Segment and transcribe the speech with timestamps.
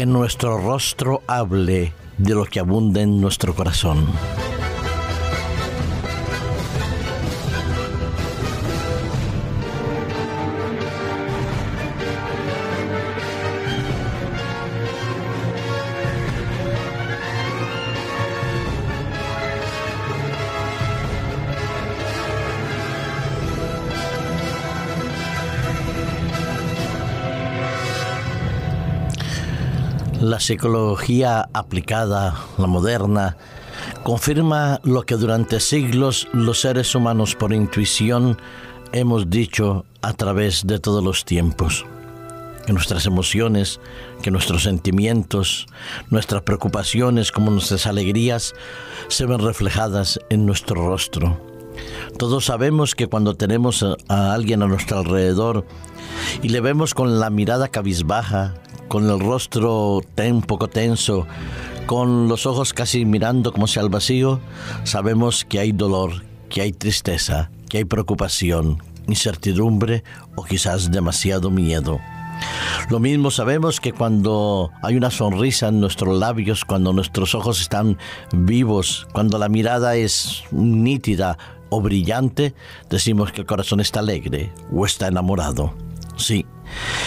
[0.00, 4.06] que nuestro rostro hable de lo que abunda en nuestro corazón.
[30.30, 33.36] La psicología aplicada, la moderna,
[34.04, 38.38] confirma lo que durante siglos los seres humanos por intuición
[38.92, 41.84] hemos dicho a través de todos los tiempos.
[42.64, 43.80] Que nuestras emociones,
[44.22, 45.66] que nuestros sentimientos,
[46.10, 48.54] nuestras preocupaciones como nuestras alegrías
[49.08, 51.44] se ven reflejadas en nuestro rostro.
[52.18, 55.66] Todos sabemos que cuando tenemos a alguien a nuestro alrededor
[56.40, 58.54] y le vemos con la mirada cabizbaja,
[58.90, 61.24] con el rostro un poco tenso,
[61.86, 64.40] con los ojos casi mirando como sea al vacío,
[64.82, 70.02] sabemos que hay dolor, que hay tristeza, que hay preocupación, incertidumbre
[70.34, 72.00] o quizás demasiado miedo.
[72.90, 77.96] Lo mismo sabemos que cuando hay una sonrisa en nuestros labios, cuando nuestros ojos están
[78.32, 82.56] vivos, cuando la mirada es nítida o brillante,
[82.90, 85.74] decimos que el corazón está alegre o está enamorado.
[86.16, 86.44] Sí,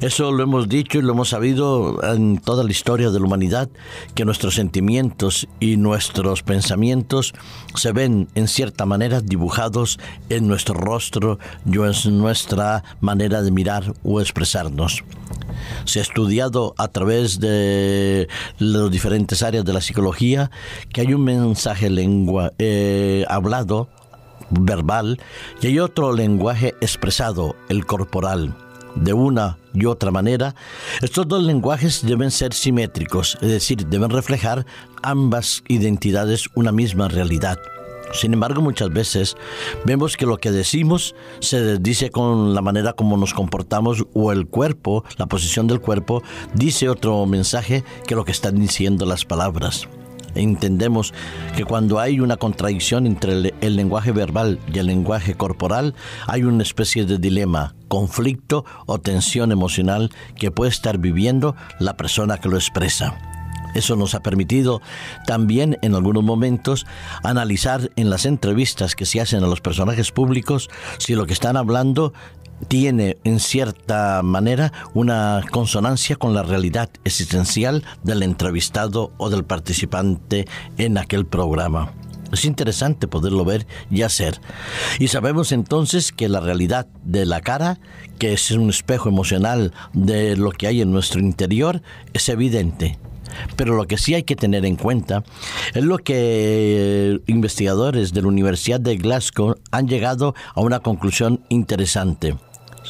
[0.00, 3.68] eso lo hemos dicho y lo hemos sabido en toda la historia de la humanidad,
[4.14, 7.32] que nuestros sentimientos y nuestros pensamientos
[7.74, 9.98] se ven en cierta manera dibujados
[10.28, 15.04] en nuestro rostro y en nuestra manera de mirar o expresarnos.
[15.84, 20.50] Se ha estudiado a través de las diferentes áreas de la psicología
[20.92, 23.88] que hay un mensaje lengua eh, hablado
[24.50, 25.18] verbal
[25.60, 28.54] y hay otro lenguaje expresado, el corporal
[28.96, 30.54] de una y otra manera,
[31.02, 34.66] estos dos lenguajes deben ser simétricos, es decir, deben reflejar
[35.02, 37.58] ambas identidades una misma realidad.
[38.12, 39.36] Sin embargo, muchas veces
[39.84, 44.46] vemos que lo que decimos se dice con la manera como nos comportamos o el
[44.46, 46.22] cuerpo, la posición del cuerpo,
[46.54, 49.88] dice otro mensaje que lo que están diciendo las palabras
[50.34, 51.14] entendemos
[51.56, 55.94] que cuando hay una contradicción entre el, lenguaje verbal y el lenguaje corporal,
[56.26, 62.38] hay una especie de dilema, conflicto o tensión emocional que puede estar viviendo la persona
[62.38, 63.18] que lo expresa.
[63.74, 64.80] Eso nos ha permitido
[65.26, 66.86] también en algunos momentos
[67.22, 71.58] analizar en las entrevistas que se hacen a los personajes públicos si lo que están
[71.58, 72.14] hablando
[72.68, 80.46] tiene en cierta manera una consonancia con la realidad existencial del entrevistado o del participante
[80.78, 81.92] en aquel programa.
[82.32, 84.40] Es interesante poderlo ver y hacer.
[84.98, 87.78] Y sabemos entonces que la realidad de la cara,
[88.18, 91.82] que es un espejo emocional de lo que hay en nuestro interior,
[92.12, 92.98] es evidente.
[93.56, 95.24] Pero lo que sí hay que tener en cuenta
[95.74, 102.36] es lo que investigadores de la Universidad de Glasgow han llegado a una conclusión interesante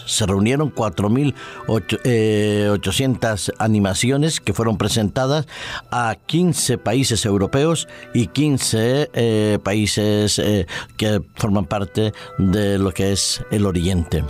[0.07, 5.47] se reunieron 4.800 eh, animaciones que fueron presentadas
[5.91, 13.12] a 15 países europeos y 15 eh, países eh, que forman parte de lo que
[13.12, 14.25] es el Oriente.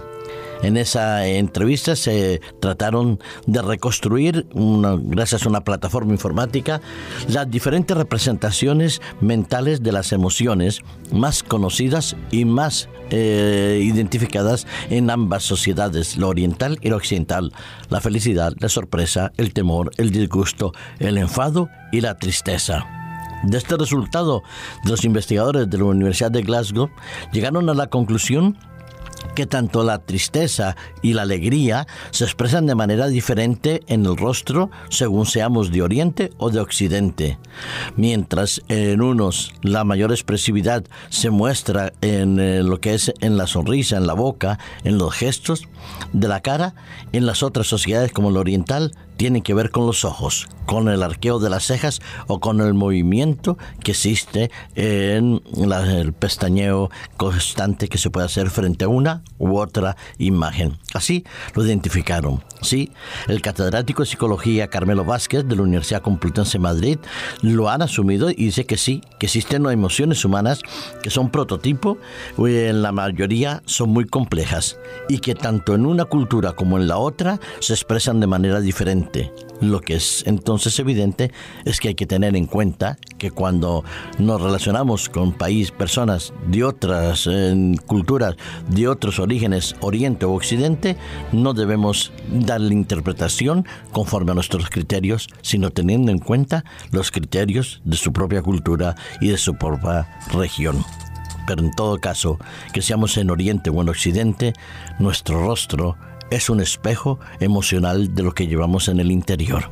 [0.63, 6.81] En esa entrevista se trataron de reconstruir, gracias a una plataforma informática,
[7.29, 10.81] las diferentes representaciones mentales de las emociones
[11.13, 17.53] más conocidas y más eh, identificadas en ambas sociedades, la oriental y la occidental,
[17.91, 22.85] la felicidad, la sorpresa, el temor, el disgusto, el enfado y la tristeza.
[23.45, 24.43] De este resultado,
[24.85, 26.91] los investigadores de la Universidad de Glasgow
[27.33, 28.57] llegaron a la conclusión
[29.37, 34.71] que tanto la tristeza y la alegría se expresan de manera diferente en el rostro
[34.89, 37.39] según seamos de Oriente o de Occidente.
[37.97, 43.47] Mientras en unos la mayor expresividad se muestra en eh, lo que es en la
[43.47, 45.69] sonrisa, en la boca, en los gestos
[46.13, 46.75] de la cara,
[47.13, 51.03] en las otras sociedades como la oriental tiene que ver con los ojos, con el
[51.03, 57.99] arqueo de las cejas o con el movimiento que existe en el pestañeo constante que
[57.99, 60.79] se puede hacer frente a una u otra imagen.
[60.95, 61.25] Así
[61.55, 62.43] lo identificaron.
[62.63, 62.91] Sí,
[63.29, 66.99] el catedrático de psicología Carmelo Vázquez de la Universidad Complutense de Madrid
[67.43, 70.61] lo han asumido y dice que sí, que existen emociones humanas
[71.03, 71.99] que son prototipo
[72.39, 74.79] y en la mayoría son muy complejas
[75.09, 79.06] y que tanto en una cultura como en la otra se expresan de manera diferente
[79.61, 81.33] Lo que es entonces evidente
[81.65, 83.85] es que hay que tener en cuenta que cuando
[84.19, 87.29] nos relacionamos con países, personas de otras
[87.87, 88.37] culturas,
[88.69, 90.97] de otros orígenes, Oriente o Occidente,
[91.33, 97.97] no debemos darle interpretación conforme a nuestros criterios, sino teniendo en cuenta los criterios de
[97.97, 100.85] su propia cultura y de su propia región.
[101.47, 102.39] Pero en todo caso,
[102.73, 104.53] que seamos en Oriente o en Occidente,
[104.99, 105.97] nuestro rostro
[106.31, 109.71] es un espejo emocional de lo que llevamos en el interior.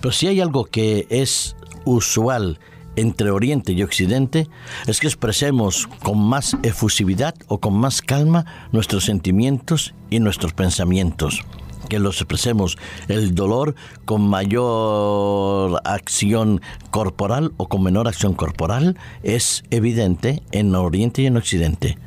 [0.00, 2.58] Pero si hay algo que es usual
[2.96, 4.48] entre Oriente y Occidente
[4.86, 11.40] es que expresemos con más efusividad o con más calma nuestros sentimientos y nuestros pensamientos
[11.88, 13.74] que los expresemos el dolor
[14.06, 21.36] con mayor acción corporal o con menor acción corporal es evidente en Oriente y en
[21.36, 21.98] Occidente.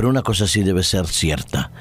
[0.00, 1.72] Pero una cosa sí debe ser cierta,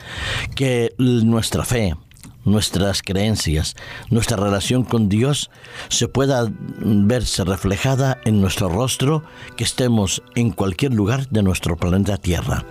[0.53, 1.95] que nuestra fe,
[2.43, 3.77] nuestras creencias,
[4.09, 5.49] nuestra relación con Dios
[5.87, 9.23] se pueda verse reflejada en nuestro rostro,
[9.55, 12.65] que estemos en cualquier lugar de nuestro planeta Tierra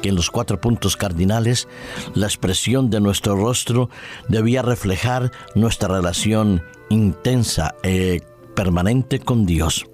[0.00, 1.68] que en los cuatro puntos cardinales
[2.14, 3.90] la expresión de nuestro rostro
[4.28, 8.22] debía reflejar nuestra relación intensa e
[8.56, 9.84] permanente con Dios.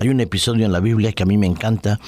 [0.00, 1.98] Hay un episodio en la Biblia que a mí me encanta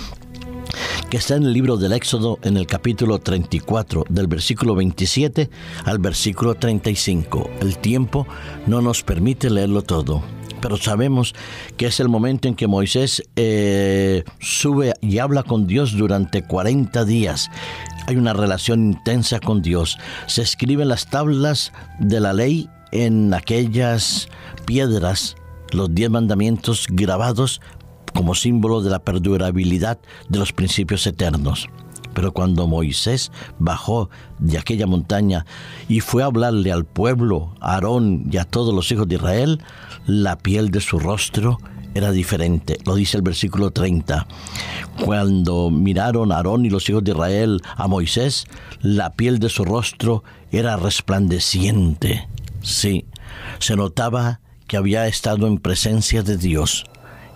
[1.08, 5.48] que está en el libro del Éxodo en el capítulo 34, del versículo 27
[5.84, 7.50] al versículo 35.
[7.60, 8.26] El tiempo
[8.66, 10.22] no nos permite leerlo todo,
[10.60, 11.34] pero sabemos
[11.76, 17.04] que es el momento en que Moisés eh, sube y habla con Dios durante 40
[17.04, 17.50] días.
[18.06, 19.98] Hay una relación intensa con Dios.
[20.26, 24.28] Se escriben las tablas de la ley en aquellas
[24.66, 25.36] piedras,
[25.72, 27.60] los diez mandamientos grabados
[28.14, 29.98] como símbolo de la perdurabilidad
[30.28, 31.68] de los principios eternos.
[32.14, 35.46] Pero cuando Moisés bajó de aquella montaña
[35.88, 39.62] y fue a hablarle al pueblo, a Aarón y a todos los hijos de Israel,
[40.06, 41.58] la piel de su rostro
[41.94, 42.78] era diferente.
[42.84, 44.26] Lo dice el versículo 30.
[45.04, 48.46] Cuando miraron a Aarón y los hijos de Israel a Moisés,
[48.80, 52.28] la piel de su rostro era resplandeciente.
[52.62, 53.06] Sí,
[53.58, 56.84] se notaba que había estado en presencia de Dios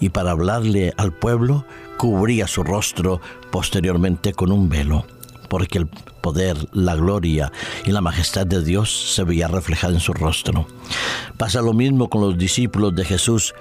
[0.00, 1.64] y para hablarle al pueblo
[1.96, 3.20] cubría su rostro
[3.50, 5.06] posteriormente con un velo,
[5.49, 5.88] porque el
[6.25, 7.52] poder, la gloria
[7.85, 10.67] y la majestad de Dios se veía reflejada en su rostro.
[11.37, 13.55] Pasa lo mismo con los discípulos de Jesús,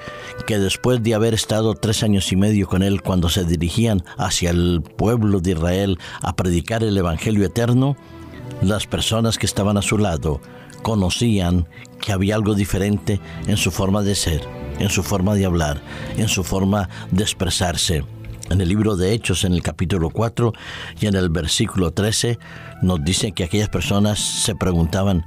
[0.47, 4.51] que después de haber estado tres años y medio con Él, cuando se dirigían hacia
[4.51, 7.97] el pueblo de Israel a predicar el Evangelio eterno,
[8.61, 10.39] las personas que estaban a su lado
[10.83, 11.67] conocían
[11.99, 14.47] que había algo diferente en su forma de ser,
[14.79, 15.81] en su forma de hablar,
[16.17, 18.03] en su forma de expresarse.
[18.49, 20.53] En el libro de Hechos, en el capítulo 4
[20.99, 22.37] y en el versículo 13,
[22.81, 25.25] nos dice que aquellas personas se preguntaban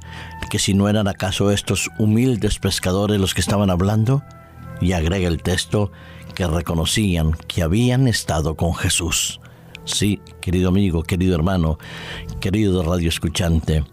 [0.49, 4.23] que si no eran acaso estos humildes pescadores los que estaban hablando,
[4.81, 5.91] y agrega el texto
[6.35, 9.39] que reconocían que habían estado con Jesús.
[9.85, 11.79] Sí, querido amigo, querido hermano,
[12.39, 13.83] querido radio escuchante,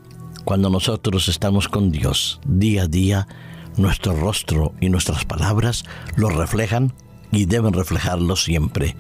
[0.44, 3.28] cuando nosotros estamos con Dios día a día,
[3.76, 5.84] nuestro rostro y nuestras palabras
[6.16, 6.92] lo reflejan
[7.32, 8.96] y deben reflejarlo siempre,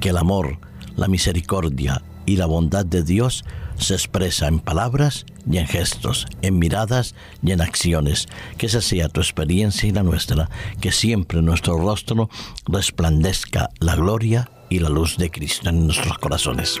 [0.00, 0.58] que el amor,
[0.96, 3.44] la misericordia y la bondad de Dios
[3.76, 8.28] se expresa en palabras y en gestos, en miradas y en acciones.
[8.56, 10.48] Que esa sea tu experiencia y la nuestra,
[10.80, 12.30] que siempre nuestro rostro
[12.66, 16.80] resplandezca la gloria y la luz de Cristo en nuestros corazones.